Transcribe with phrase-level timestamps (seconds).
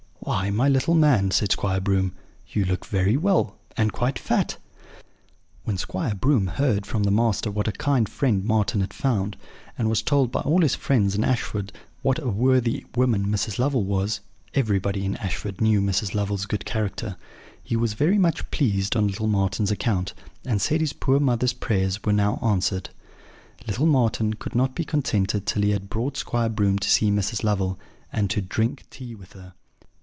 [0.23, 2.13] "'Why, my little man,' said Squire Broom,
[2.47, 4.57] 'you look very well, and quite fat.'
[5.65, 9.35] "When Squire Broom heard from the master what a kind friend Marten had found,
[9.79, 13.57] and was told by all his friends in Ashford what a worthy woman Mrs.
[13.59, 14.21] Lovel was
[14.53, 16.13] (everybody in Ashford knew Mrs.
[16.13, 17.17] Lovel's good character),
[17.61, 20.13] he was very much pleased on little Marten's account,
[20.45, 22.91] and said his poor mother's prayers were now answered.
[23.67, 27.43] "Little Marten could not be contented till he had brought Squire Broom to see Mrs.
[27.43, 27.77] Lovel,
[28.13, 29.55] and to drink tea with her.